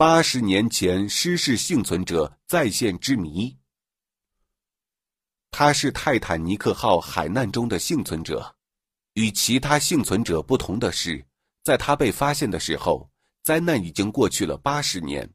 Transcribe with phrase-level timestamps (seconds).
[0.00, 3.54] 八十年前失事幸存者再现之谜。
[5.50, 8.56] 他是泰坦尼克号海难中的幸存者，
[9.12, 11.22] 与其他幸存者不同的是，
[11.62, 13.10] 在他被发现的时候，
[13.42, 15.30] 灾难已经过去了八十年，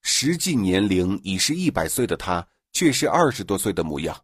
[0.00, 4.18] 实际年龄已是一百岁的他却是二十多岁的模样，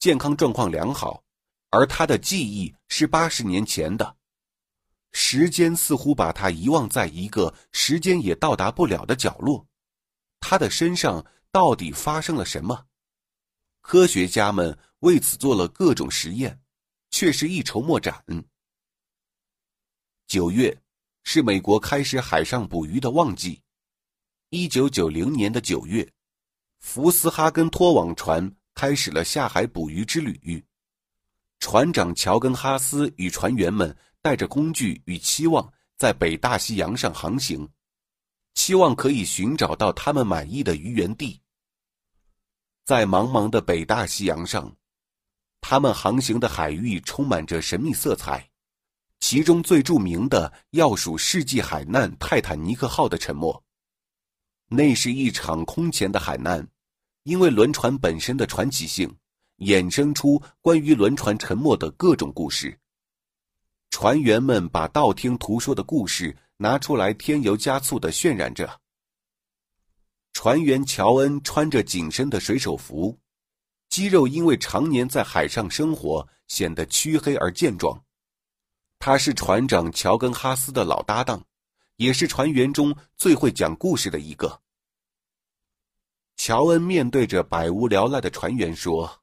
[0.00, 1.22] 健康状况良好，
[1.70, 4.16] 而他的记忆是八十年前的。
[5.14, 9.64] 时间似乎把他遗忘在一个时间也到达不了的角落，
[10.40, 12.86] 他的身上到底发生了什么？
[13.80, 16.60] 科学家们为此做了各种实验，
[17.10, 18.24] 却是一筹莫展。
[20.26, 20.76] 九月
[21.22, 23.62] 是美国开始海上捕鱼的旺季。
[24.50, 26.12] 一九九零年的九月，
[26.80, 30.64] 福斯哈根拖网船开始了下海捕鱼之旅。
[31.60, 37.68] 船长乔根哈斯与船员们带着工具与期望，在北大西洋上航行，
[38.54, 41.42] 期望可以寻找到他们满意的鱼源地。
[42.86, 44.74] 在茫茫的北大西洋上，
[45.60, 48.48] 他们航行的海域充满着神秘色彩，
[49.20, 53.62] 其中最著名的要数世纪海难泰坦尼克号的沉没。
[54.70, 56.66] 那是一场空前的海难，
[57.24, 59.14] 因为轮船本身的传奇性，
[59.58, 62.80] 衍生出关于轮船沉没的各种故事。
[63.96, 68.80] 船员们把道听途说的故事拿出来添油加醋的渲染着。
[70.32, 73.16] 船员乔恩穿着紧身的水手服，
[73.88, 77.96] 肌肉因为常年在海上生活显得黢黑而健壮。
[78.98, 81.40] 他是船长乔根哈斯的老搭档，
[81.94, 84.60] 也是船员中最会讲故事的一个。
[86.36, 89.22] 乔恩面对着百无聊赖的船员说：“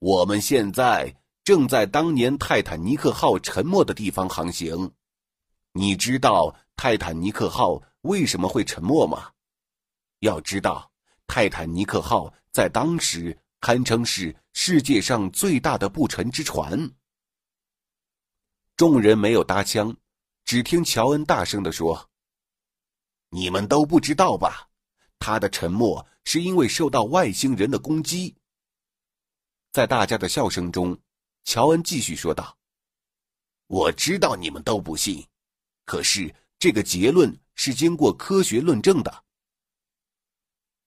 [0.00, 1.14] 我们现在
[1.48, 4.92] 正在当年泰坦尼克号沉没的地方航行。
[5.72, 9.30] 你知道泰坦尼克号为什么会沉没吗？”
[10.20, 10.92] 要知道，
[11.26, 16.92] 泰坦尼克号在当时堪称是世界上最大的不沉之船。
[18.76, 19.96] 众人没有搭腔，
[20.44, 22.10] 只听乔恩大声的说
[23.32, 24.68] ：“你们都不知道吧？
[25.18, 28.36] 他的沉没是因为受到外星人的攻击。”
[29.72, 30.94] 在大家的笑声中，
[31.48, 32.58] 乔恩继续说道
[33.68, 35.26] ：“我知道你们都不信，
[35.86, 39.24] 可是这个结论是经过科学论证的。”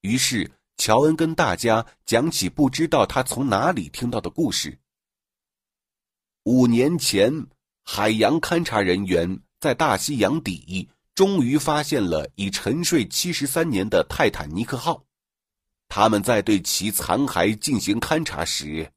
[0.00, 4.80] 于是，乔恩跟大家讲起不知道他从哪里听到的故事。
[6.44, 7.48] 五年前，
[7.84, 15.04] 海洋勘察人员在大西洋底终于发现了已沉睡七十三年的泰坦尼克号。
[15.86, 18.90] 他们在对其残骸进行勘察时，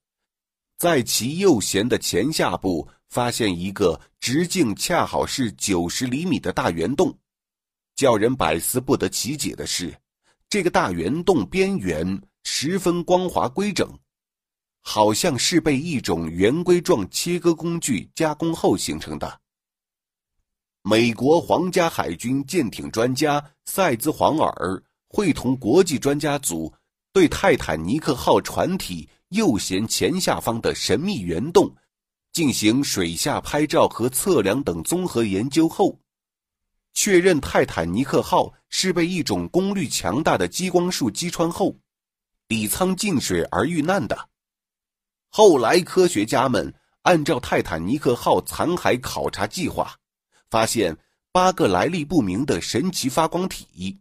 [0.79, 7.13] 在其右舷的前下部发现一个直径恰好是九十厘米的大圆洞。
[7.97, 9.93] 叫人百思不得其解的是。
[10.49, 13.87] 这个大圆洞边缘十分光滑规整，
[14.81, 19.39] 好像是被一种圆规状切割工具加工后形成的。
[20.81, 26.73] 美国皇家海军舰艇专家塞兹·黄尔会同国际专家组
[27.19, 31.69] 对泰坦尼克号船体右舷前下方的神秘圆洞
[32.31, 35.99] 进行水下拍照和测量等综合研究后。
[36.93, 41.75] 确认泰坦尼克号是被一种功率强大的激光束击穿后，
[42.47, 44.29] 底舱进水而遇难的。
[45.27, 49.93] 后来，科学家们按照泰坦尼克号残骸考察计划，
[50.49, 50.97] 发现
[51.33, 53.99] 八个来历不明的神奇发光体。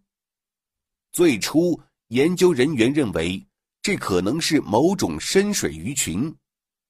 [1.11, 3.43] 最初，研究人员认为
[3.83, 6.35] 这可能是某种深水鱼群，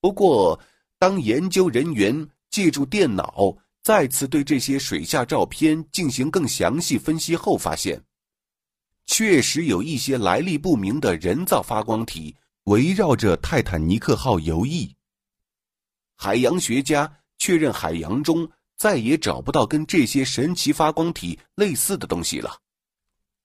[0.00, 0.58] 不过，
[0.98, 3.56] 当研究人员借助电脑。
[3.80, 7.98] 再次对这些水下照片进行更详细分析后，发现
[9.06, 14.92] 确实有一些来历不明的人造发光体围绕着泰坦尼克号游弋。
[16.16, 18.46] 海洋学家确认，海洋中
[18.76, 22.54] 再也找不到跟这些神奇发光体类似的东西了，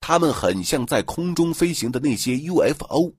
[0.05, 3.13] 它们很像在空中飞行的那些 UFO。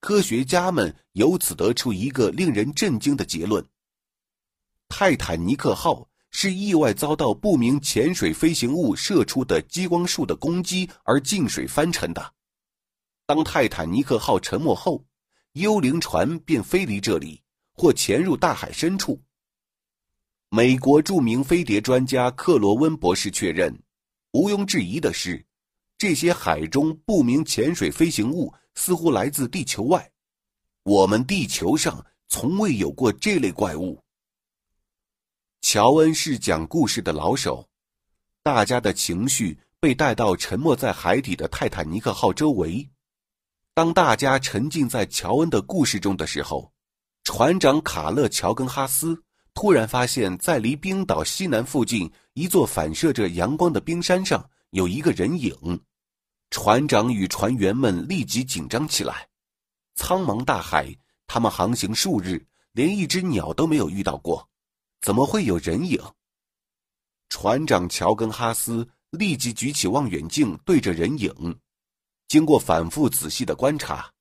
[0.00, 3.64] 科学家们由此得出一个令人震惊的结论：
[4.88, 6.08] 泰坦尼克号。
[6.34, 12.32] 是意外遭到不明潜水飞行物射出的激光束的攻击而进水翻沉的。
[13.26, 15.04] 当泰坦尼克号沉没后，
[15.52, 17.42] 幽灵船便飞离这里，
[17.74, 19.22] 或潜入大海深处。
[20.48, 23.78] 美国著名飞碟专家克罗温博士确认，
[24.32, 25.44] 毋庸置疑的是，
[26.02, 30.10] 这些海中不明潜水飞行物似乎来自地球外。
[30.82, 34.02] 我们地球上从未有过这类怪物。
[35.60, 37.68] 乔恩是讲故事的老手，
[38.42, 42.90] 大家的情绪被带到沉没在海底的泰坦尼克号周围。
[43.72, 46.72] 当大家沉浸在乔恩的故事中的时候，
[47.22, 49.16] 船长卡勒·乔根哈斯
[49.54, 55.80] 突然发现，在离冰岛西南附近一座反射着阳光的冰山上有一个人影。
[56.52, 59.26] 船长与船员们立即紧张起来。
[59.94, 60.94] 苍茫大海，
[61.26, 64.46] 他们航行数日，连一只鸟都没有遇到过，
[65.00, 65.98] 怎么会有人影？
[67.30, 71.58] 船长乔根哈斯立即举起望远镜对着人影，
[72.28, 74.12] 经过反复仔细的观察，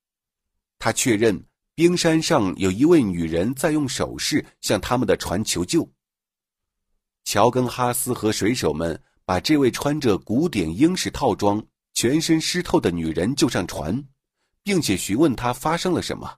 [0.79, 1.37] 他确认
[1.75, 5.85] 冰山上有一位女人在用手势向他们的船求救。
[7.25, 11.61] 乔根哈斯和水手们把这位穿着古典英式套装、
[11.93, 14.03] 全身湿透的女人就上船。
[14.63, 16.37] 并且询问他发生了什么，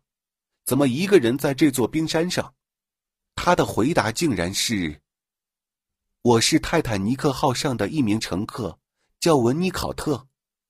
[0.65, 2.55] 怎么一个人在这座冰山上？
[3.35, 5.01] 他的回答竟然是
[6.23, 8.79] ：“我是泰坦尼克号上的一名乘客，
[9.19, 10.25] 叫文尼考特，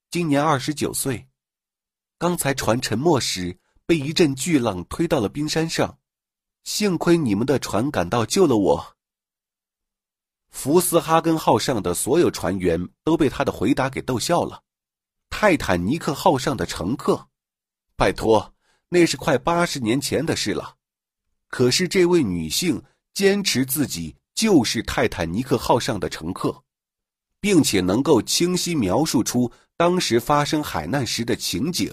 [0.09, 1.27] 今年二十九岁。
[2.17, 5.99] 刚才船沉没时被一阵巨浪推到了冰山上，
[6.63, 8.95] 幸亏你们的船赶到救了我。”
[10.49, 14.63] 福斯哈根号上的所有船员都被他的回答给逗笑了。
[15.43, 17.27] 泰坦尼克号上的乘客。
[17.97, 18.55] 拜托，
[18.87, 20.77] 那是快八十年前的事了。
[21.49, 22.81] 可是这位女性
[23.13, 26.63] 坚持自己就是泰坦尼克号上的乘客，
[27.41, 31.91] 并且能够清晰描述出当时发生海难时的情景。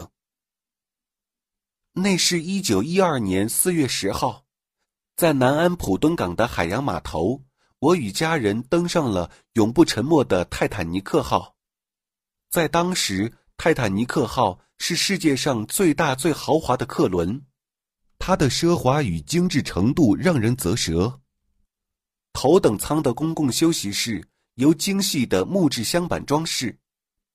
[1.95, 4.45] 那是一九一二年四月十号，
[5.17, 7.43] 在南安普敦港的海洋码头，
[7.81, 11.57] 我与家人登上了永不沉没的泰坦尼克号。
[12.49, 13.33] 在当时，
[13.63, 14.59] 泰坦尼克号。
[14.79, 17.43] 是世界上最大、最豪华的客轮，
[18.19, 21.21] 它的奢华与精致程度让人啧舌。
[22.33, 26.79] 头等舱的公共休息室由精细的木质镶板装饰，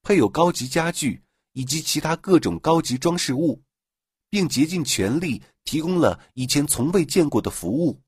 [0.02, 3.62] 配有高级家具以及其他各种高级装饰物，
[4.28, 8.02] 并竭尽全力提供了以前从未见过的服务。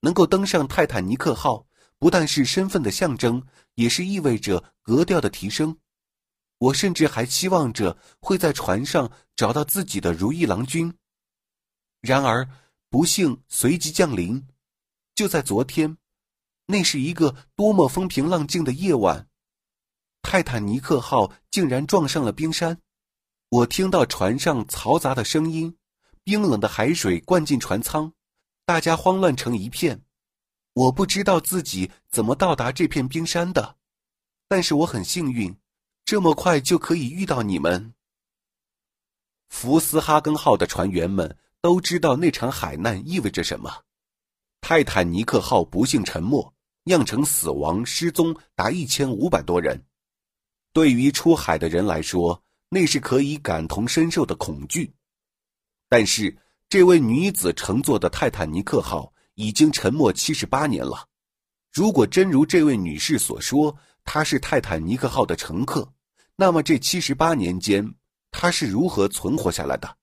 [0.00, 1.66] 能够登上泰坦尼克号，
[1.98, 5.76] 不但是身份的象征，也是意味着格调的提升。
[6.58, 10.92] 我甚至还期望着会在船上找到自己的如意郎君。
[12.00, 12.48] 然而，
[12.88, 14.46] 不幸随即降临。
[15.14, 15.96] 就在昨天，
[16.66, 19.28] 那是一个多么风平浪静的夜晚，
[20.22, 22.80] 泰坦尼克号竟然撞上了冰山。
[23.50, 25.76] 我听到船上嘈杂的声音，
[26.24, 28.12] 冰冷的海水灌进船舱，
[28.64, 30.02] 大家慌乱成一片。
[30.72, 33.76] 我不知道自己怎么到达这片冰山的，
[34.48, 35.56] 但是我很幸运。
[36.04, 37.94] 这么快就可以遇到你们？
[39.48, 43.70] 福斯哈根号的船员们都知道那场海难意味着什么。
[44.60, 46.52] 泰坦尼克号不幸沉没，
[46.82, 49.82] 酿成死亡、失踪达一千五百多人。
[50.74, 54.92] 对于出海的人来说，那是可以感同身受的恐惧。
[55.88, 56.36] 但是，
[56.68, 61.08] 这位女子乘坐的泰坦尼克号已经沉没七十八年了。
[61.72, 63.74] 如果真如这位女士所说，
[64.04, 65.92] 他是泰坦尼克号的乘客。
[66.36, 67.94] 那么这七十八年间，
[68.30, 69.96] 他是如何存活下来的？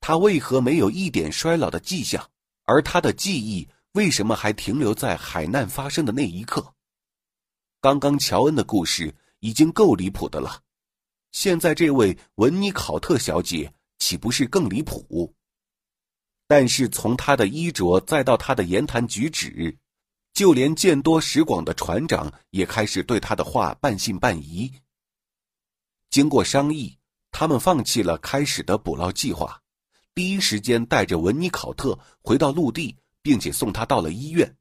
[0.00, 2.30] 他为何没有一点衰老的迹象？
[2.64, 6.74] 而他的记忆为什么还停留在海难发生的那一刻？
[7.80, 10.62] 刚刚乔恩的故事已经够离谱的了，
[11.32, 15.34] 现在这位文尼考特小姐岂不是更离谱？
[16.46, 19.76] 但是从她的衣着再到她的言谈举止，
[20.38, 24.72] 就连见多识广的船长也开始对他的话半信半疑。
[26.10, 26.96] 经过商议，
[27.32, 29.60] 他们放弃了开始的捕捞计划，
[30.14, 34.56] 第一时间带着文尼考特回到陆地，并且送他到了医院。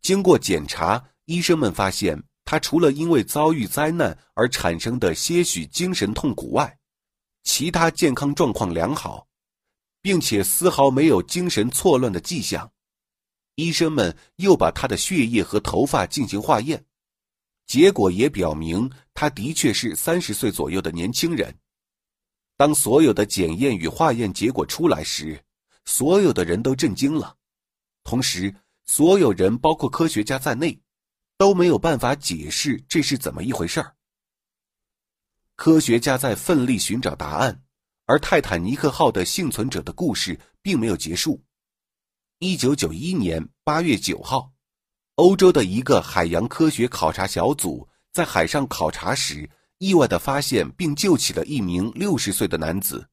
[0.00, 6.78] 经过检查，医生们发现他除了因为遭遇灾难而产生的些许精神痛苦外，
[7.44, 9.26] 其他健康状况良好，
[10.00, 12.72] 并且丝毫没有精神错乱的迹象。
[13.58, 16.84] 医生们又把他的血液和头发进行化验。
[17.66, 21.52] 结果也表明，他的确是三十岁左右的年轻人。
[22.56, 25.42] 当所有的检验与化验结果出来时，
[25.86, 27.34] 所有的人都震惊了。
[28.04, 28.54] 同时，
[28.86, 30.80] 所有人，包括科学家在内，
[31.36, 33.92] 都没有办法解释这是怎么一回事儿。
[35.56, 37.60] 科学家在奋力寻找答案，
[38.06, 41.42] 而泰坦尼克号的幸存者的故事并没有结束。
[42.40, 44.52] 一九九一年八月九号。
[45.16, 53.04] 欧洲的一个海洋科学考察小组在海上考察时，意外的发现并救起了一名六十岁的男子。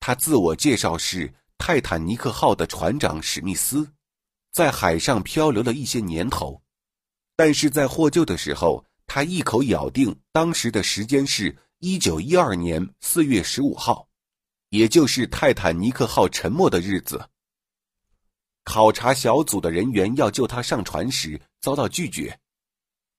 [0.00, 3.86] 他自我介绍是泰坦尼克号的船长史密斯，
[4.50, 6.62] 在海上漂流了一些年头，
[7.36, 14.08] 但是在获救的时候，他一口咬定当时的时间是一九一二年四月十五号，
[14.70, 17.28] 也就是泰坦尼克号沉没的日子。
[18.68, 22.38] 考察小组的人员要救他上船时遭到拒绝，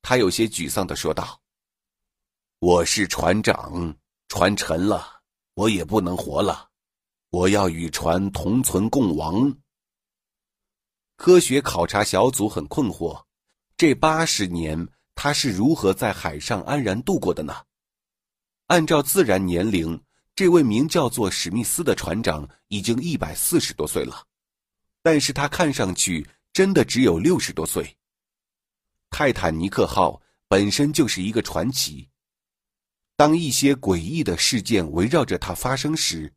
[0.03, 1.41] 他有些沮丧的说道
[2.61, 5.23] ：“我是船长，船沉了，
[5.55, 6.69] 我也不能活了，
[7.31, 9.51] 我要与船同存共亡。”
[11.17, 13.19] 科学考察小组很困惑，
[13.75, 17.55] 这八十年他是如何在海上安然度过的呢？
[18.67, 19.99] 按照自然年龄，
[20.35, 24.27] 这位名叫做史密斯的船长已经一百四十多岁了。
[25.01, 27.95] 但是他看上去真的只有六十多岁。
[29.09, 32.07] 泰坦尼克号本身就是一个传奇。
[33.15, 36.33] 当一些诡异的事件围绕着它发生时，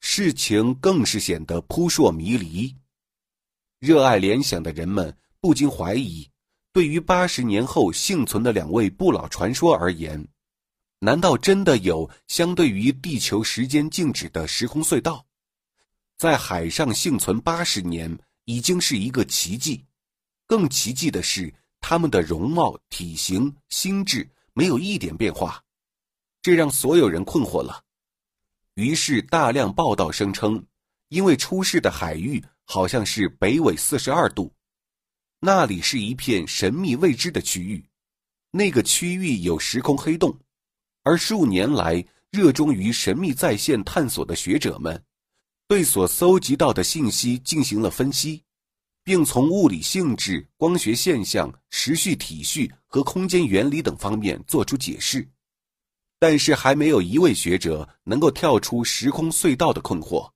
[0.00, 2.74] 事情更是显得扑朔迷离。
[3.78, 6.30] 热爱联想的人们不禁怀疑：
[6.72, 10.26] 对于八十年后幸存的两位不老传说而言，
[11.00, 15.26] 难道真的有相对于地球时间静止的时空隧道？
[16.22, 19.84] 在海上幸存八十年已经是一个奇迹，
[20.46, 25.60] 更奇迹的是，他们的容貌、体型、心智没有一点变化，
[26.40, 27.82] 这让所有人困惑了。
[28.74, 30.64] 于是，大量报道声称，
[31.08, 34.54] 因为出事的海域好像是北纬四十二度，
[35.40, 37.84] 那里是一片神秘未知的区域，
[38.52, 40.38] 那个区域有时空黑洞，
[41.02, 45.04] 而数年来热衷于神秘在线探索的学者们。
[45.72, 48.42] 对所搜集到的信息进行了分析，
[49.02, 55.26] 并从物理性质、光学现象、时序体序和空间原理等方面做出解释，
[56.18, 60.30] 但是还没有一位学者能够跳出时空隧道的困惑。